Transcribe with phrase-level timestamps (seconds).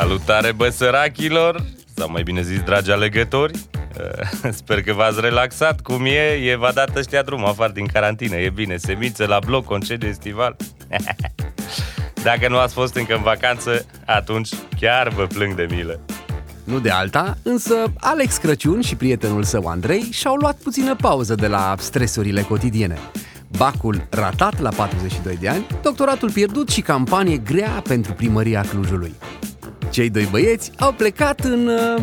[0.00, 3.58] Salutare băsărachilor, sau mai bine zis dragi alegători!
[4.60, 5.80] Sper că v-ați relaxat.
[5.80, 8.36] Cum e, e v-a dat ăștia drum afară din carantină.
[8.36, 10.56] E bine, semințe la bloc, concediu estival.
[12.22, 14.48] Dacă nu ați fost încă în vacanță, atunci
[14.80, 16.00] chiar vă plâng de milă.
[16.64, 21.46] Nu de alta, însă Alex Crăciun și prietenul său Andrei și-au luat puțină pauză de
[21.46, 22.98] la stresurile cotidiene.
[23.56, 29.14] Bacul ratat la 42 de ani, doctoratul pierdut și campanie grea pentru primăria Clujului.
[29.90, 32.02] Cei doi băieți au plecat în uh,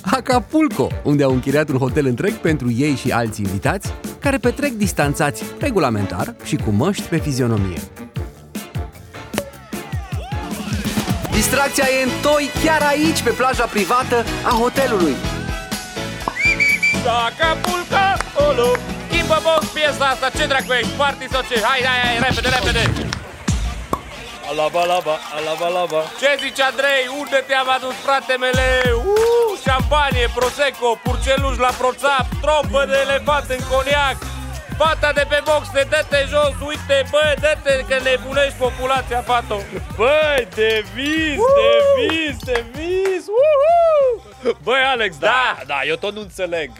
[0.00, 5.44] Acapulco, unde au închiriat un hotel întreg pentru ei și alți invitați, care petrec distanțați
[5.58, 7.80] regulamentar și cu măști pe fizionomie.
[11.32, 15.14] Distracția e în toi chiar aici, pe plaja privată a hotelului.
[17.26, 18.06] Acapulco,
[18.48, 18.68] olo,
[19.08, 21.60] schimbă box piesa asta, ce dracu ești, party sau ce?
[21.62, 23.15] Hai, hai, hai, repede, repede!
[24.48, 26.02] Alaba, alaba, alaba, alaba.
[26.20, 27.02] Ce zici, Andrei?
[27.18, 28.66] Unde te-am adus, frate mele?
[28.94, 34.16] Uh, șampanie, prosecco, purceluș la proțap, trompă de elefant în coniac.
[34.78, 39.56] Fata de pe box, te dă-te jos, uite, bă, dă-te că nebunești populația, fato.
[39.96, 41.56] Băi, de vis, uh!
[41.58, 44.56] de vis, de vis, uh-huh!
[44.62, 46.70] Băi, Alex, da, da, da, eu tot nu înțeleg.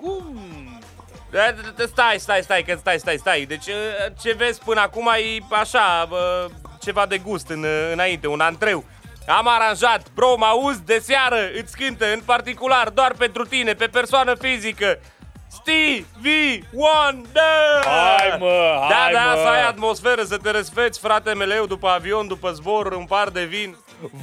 [0.00, 0.38] Cum
[1.92, 3.44] Stai, stai, stai, că stai, stai, stai.
[3.44, 3.64] Deci
[4.20, 6.08] ce vezi până acum e așa,
[6.80, 8.84] ceva de gust în, înainte, un antreu.
[9.26, 13.86] Am aranjat, bro, mă auzi de seară, îți cântă în particular, doar pentru tine, pe
[13.86, 14.98] persoană fizică.
[15.50, 17.84] Stevie Wonder!
[17.84, 19.40] Hai mă, da, hai Da, da, mă.
[19.42, 23.44] să ai atmosferă, să te răsfeți, frate meleu, după avion, după zbor, un par de
[23.44, 23.76] vin.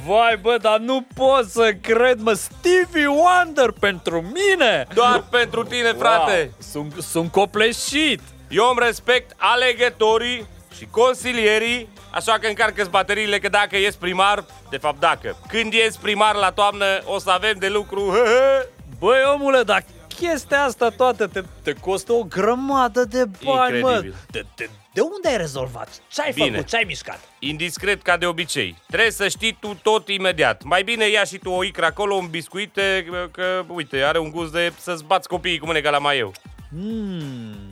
[0.06, 4.86] Vai, bă, dar nu pot să cred, mă, Stevie Wonder pentru mine!
[4.94, 6.38] Doar pentru tine, frate!
[6.40, 8.20] Wow, sunt, sunt copleșit!
[8.48, 10.46] Eu îmi respect alegătorii
[10.76, 15.96] și consilierii, așa că încarcă bateriile că dacă ies primar, de fapt dacă, când ies
[15.96, 18.12] primar la toamnă o să avem de lucru.
[18.98, 19.84] Băi, omule, dar
[20.18, 24.10] chestia asta toată te, te costă o grămadă de bani, Incredibil.
[24.10, 24.24] mă.
[24.30, 25.88] De, de, de unde ai rezolvat?
[26.08, 26.50] Ce ai Bine.
[26.50, 26.66] făcut?
[26.66, 27.20] Ce ai mișcat?
[27.38, 28.76] Indiscret ca de obicei.
[28.86, 30.62] Trebuie să știi tu tot imediat.
[30.62, 34.30] Mai bine ia și tu o icră acolo, un biscuite, că, că uite, are un
[34.30, 36.32] gust de să-ți bați copiii cu mâneca la mai eu.
[36.68, 37.65] Hmm,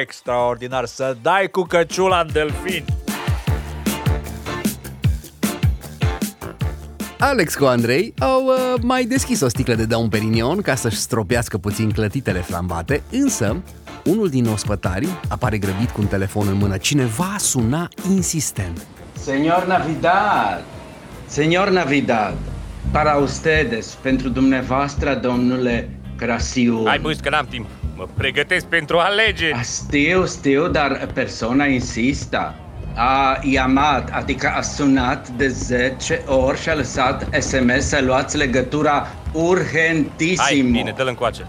[0.00, 2.84] extraordinar, să dai cu căciula în delfin.
[7.18, 11.58] Alex cu Andrei au uh, mai deschis o sticlă de Dom Perignon ca să-și stropească
[11.58, 13.62] puțin clătitele flambate, însă
[14.04, 16.76] unul din ospătari apare grăbit cu un telefon în mână.
[16.76, 18.86] Cineva suna insistent.
[19.18, 20.64] Señor Navidad,
[21.28, 22.34] Señor Navidad,
[22.90, 26.82] para ustedes, pentru dumneavoastră, domnule Crasiu.
[26.86, 27.66] Hai băi, că n-am timp.
[27.96, 29.60] Mă pregătesc pentru alegeri.
[29.62, 32.54] Știu, știu, dar persoana insistă.
[32.96, 38.92] A iamat, adică a sunat de 10 ori și a lăsat SMS să luați legătura
[38.92, 40.70] Hai, urgentisimo.
[40.70, 41.46] bine, dă-l încoace.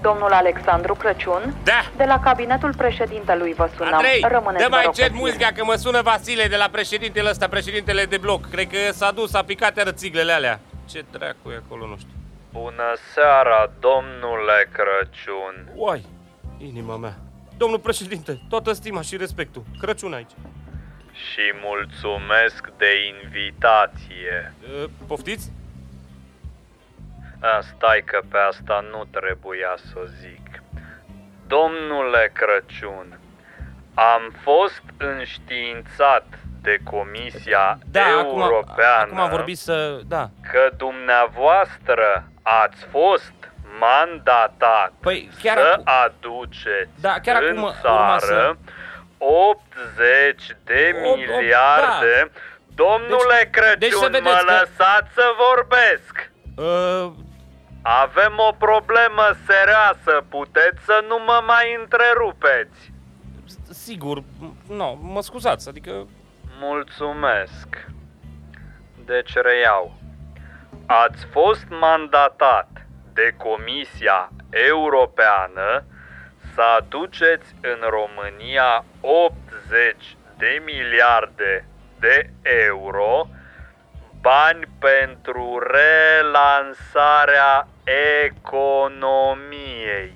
[0.00, 1.80] Domnul Alexandru Crăciun, Da!
[1.96, 3.92] de la cabinetul președintelui vă sunăm.
[3.94, 6.68] Andrei, Rămâneți, dă vă mai rog, încet pe muzica că mă sună Vasile de la
[6.72, 8.50] președintele ăsta, președintele de bloc.
[8.50, 10.60] Cred că s-a dus, a picat rățiglele alea.
[10.90, 12.11] Ce dracu e acolo, nu știu.
[12.52, 15.68] Bună seara, domnule Crăciun.
[15.74, 16.06] Uai,
[16.58, 17.16] inima mea.
[17.56, 19.62] Domnul președinte, toată stima și respectul.
[19.80, 20.30] Crăciun aici.
[21.12, 22.86] Și mulțumesc de
[23.22, 24.54] invitație.
[24.62, 25.52] Uh, poftiți?
[27.40, 30.62] A, stai că pe asta nu trebuia să o zic.
[31.46, 33.18] Domnule Crăciun,
[33.94, 36.26] am fost înștiințat
[36.62, 40.00] de Comisia Da, acum, Europeană acum am vorbit să...
[40.06, 40.30] Da.
[40.52, 43.32] că dumneavoastră ați fost
[43.80, 48.56] mandatat Păi, chiar să acum- aduceți Da, chiar în acum urma țară să-
[49.18, 52.30] 80 de Opt- opt- miliarde.
[52.74, 56.30] Domnule Deci- Crăciun, deci să vedeți mă că- lăsați să vorbesc.
[56.56, 57.12] Uh,
[57.84, 62.92] Avem o problemă serioasă, puteți să nu mă mai întrerupeți.
[63.70, 64.22] sigur,
[64.68, 66.06] nu, mă scuzați, adică...
[66.60, 67.86] Mulțumesc.
[69.04, 69.94] Deci reiau.
[70.94, 72.68] Ați fost mandatat
[73.12, 75.84] de Comisia Europeană
[76.54, 81.64] să aduceți în România 80 de miliarde
[82.00, 83.28] de euro
[84.20, 87.68] bani pentru relansarea
[88.24, 90.14] economiei.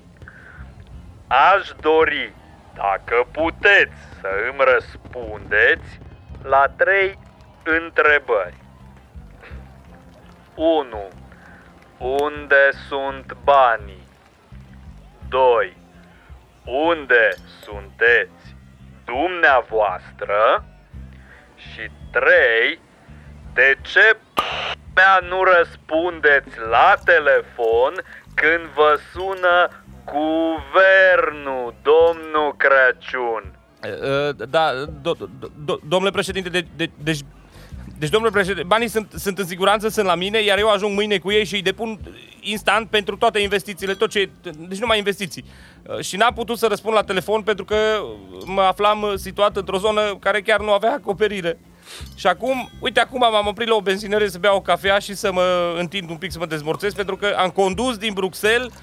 [1.27, 2.33] Aș dori,
[2.73, 5.99] dacă puteți, să îmi răspundeți
[6.41, 7.19] la trei
[7.63, 8.65] întrebări.
[10.57, 11.07] 1.
[11.97, 14.07] Unde sunt banii?
[15.29, 15.77] 2.
[16.65, 18.55] Unde sunteți
[19.05, 20.65] dumneavoastră?
[21.55, 22.79] Și 3.
[23.53, 24.17] De ce
[24.95, 27.93] mea nu răspundeți la telefon
[28.33, 29.69] când vă sună
[30.05, 33.43] guvernul, domnul Crăciun?
[33.83, 37.19] Uh, Da, do, do, do, domnule președinte, de, de, deci,
[37.99, 41.17] deci, domnule președinte, banii sunt, sunt în siguranță, sunt la mine, iar eu ajung mâine
[41.17, 41.99] cu ei și îi depun
[42.39, 45.45] instant pentru toate investițiile, tot ce, deci numai investiții.
[45.83, 47.75] Uh, Și n-am putut să răspund la telefon pentru că
[48.45, 51.59] mă aflam uh, situat într-o zonă care chiar nu avea acoperire.
[52.15, 55.31] Și acum, uite, acum m-am oprit la o benzinărie să beau o cafea și să
[55.31, 58.73] mă întind un pic să mă dezmorțesc pentru că am condus din Bruxelles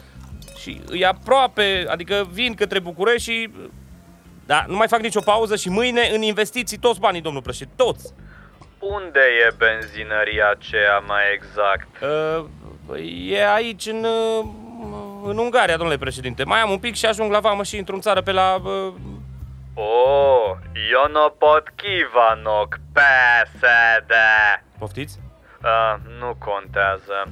[0.60, 3.50] și e aproape, adică vin către București și
[4.46, 8.12] da, nu mai fac nicio pauză și mâine în investiții toți banii, domnul președinte, toți.
[8.92, 11.88] Unde e benzinăria aceea mai exact?
[12.02, 12.44] Uh,
[13.30, 14.44] e aici în, uh,
[15.24, 16.44] în Ungaria, domnule președinte.
[16.44, 18.54] Mai am un pic și ajung la vamă și intru în țară pe la...
[18.64, 18.92] Uh,
[19.76, 20.56] Oh,
[20.92, 24.12] eu nu pot chivanok, PSD.
[24.78, 25.18] poftiți?
[25.62, 27.28] Uh, nu contează.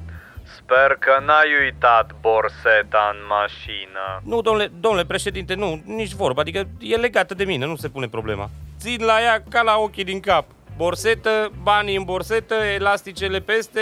[0.57, 4.21] Sper că n-ai uitat borseta în mașină.
[4.23, 6.41] Nu, domnule, domnule președinte, nu, nici vorba.
[6.41, 8.51] Adică e legată de mine, nu se pune problema.
[8.79, 10.45] Țin la ea ca la ochii din cap.
[10.83, 13.81] Borsetă, banii în borsetă, elasticele peste,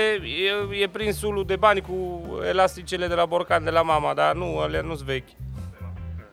[0.73, 4.35] e, e prins sulul de bani cu elasticele de la borcan de la mama, dar
[4.35, 5.29] nu, alea nu-s vechi.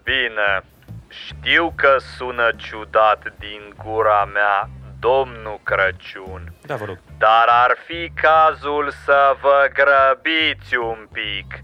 [0.04, 0.62] Bine,
[1.10, 4.70] știu că sună ciudat din gura mea,
[5.00, 7.00] domnul Crăciun, Da, vă rog.
[7.18, 11.60] dar ar fi cazul să vă grăbiți un pic.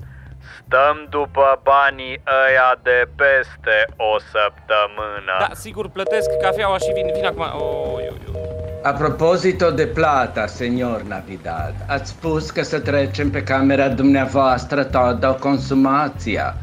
[0.58, 5.36] Stăm după banii ăia de peste o săptămână.
[5.40, 7.62] Da, sigur, plătesc cafeaua și vin, vin acum.
[7.62, 8.53] Oh, eu, eu.
[8.86, 15.38] A proposito de plata, senior Navidad, ați spus că să trecem pe camera dumneavoastră toată
[15.40, 16.56] consumația.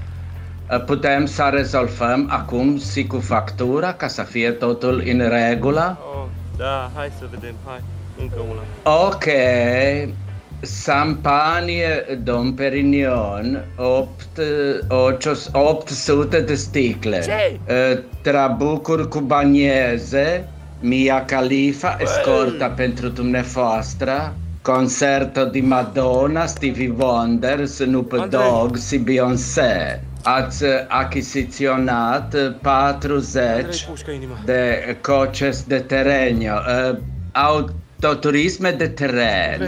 [0.87, 5.99] Putem să rezolvăm acum și cu factura ca să fie totul în regulă?
[6.15, 6.27] Oh,
[6.57, 7.81] da, hai să vedem, hai,
[8.19, 8.63] încă una.
[9.07, 9.25] Ok.
[10.85, 14.23] Champagne Dom Perignon, 8,
[15.53, 17.21] 800 de sticle.
[17.21, 17.61] Ce?
[17.69, 20.49] Uh, Trabucuri cu banieze,
[20.81, 28.41] Mia Khalifa, escorta pentru dumneavoastră, concerto di Madonna, Stevie Wonder, Snoop Andrei.
[28.41, 30.05] Dogg și Beyoncé.
[30.23, 34.39] Ați achiziționat 40 Andrei, pușcă inima.
[34.45, 36.55] de coches de terreno,
[38.03, 38.93] uh, autoturisme de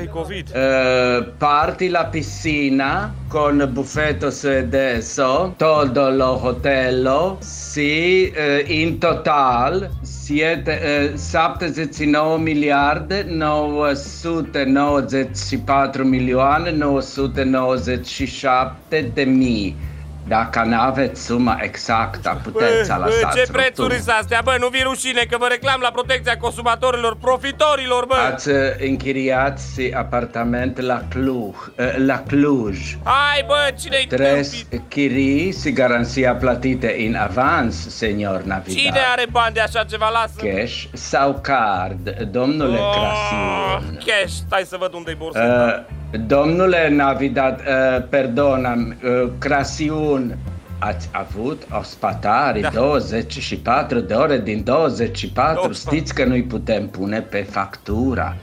[0.08, 0.50] COVID.
[0.54, 11.12] uh, parti la piscina con buffetto suedeso, todo lo hotello, sì, uh, in total siete
[11.14, 19.90] uh, 79 miliarde 994 milioane 997 de.
[20.28, 23.96] Dacă n-aveți suma exactă, puteți să Bă, lăsați ce prețuri rotunul.
[24.02, 24.40] sunt astea?
[24.44, 28.14] Bă, nu vi rușine că vă reclam la protecția consumatorilor, profitorilor, bă!
[28.32, 32.78] Ați uh, închiriat și apartament la Cluj, uh, la Cluj.
[33.04, 34.88] Hai, bă, cine-i Tres tâmpit?
[34.88, 38.76] chirii și garanția plătite în avans, senior Navidad.
[38.76, 40.08] Cine are bani de așa ceva?
[40.08, 40.34] Lasă!
[40.58, 43.98] Cash sau card, domnule Oh, Crasiun?
[44.06, 45.40] cash, stai să văd unde-i borsa.
[45.88, 50.36] Uh, domnule Navidad, uh, perdona, uh, Crasiun,
[50.78, 52.68] ați avut ospătari Da.
[52.68, 55.72] 24 de ore din 24, Opa.
[55.72, 58.36] știți că nu-i putem pune pe factura,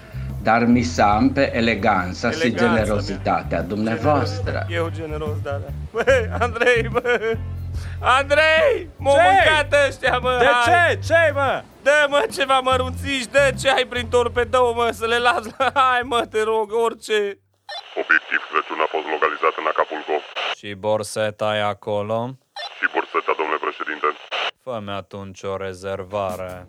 [0.43, 4.65] dar misam pe eleganța și Eleganța generozitatea dumneavoastră.
[4.69, 5.67] Eu generos, da, da.
[5.91, 6.03] Bă,
[6.39, 7.19] Andrei, bă!
[7.99, 8.89] Andrei!
[8.97, 9.21] M-au Ce?
[9.21, 10.35] mâncat ăștia, mă!
[10.39, 10.89] De hai.
[10.91, 10.99] ce?
[11.07, 11.63] Ce, mă?
[11.83, 15.43] Dă, mă, ceva mărunțiși, dă ce ai prin torpedou, mă, să le las.
[15.73, 17.37] Hai, mă, te rog, orice.
[18.01, 20.15] Obiectiv Crăciun a fost localizat în Acapulco.
[20.57, 22.17] Și borseta e acolo?
[22.77, 24.07] Și burseta, domnule președinte.
[24.63, 26.65] Fă-mi atunci o rezervare.